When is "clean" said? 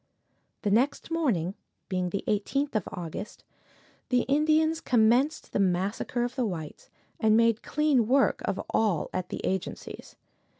7.61-8.07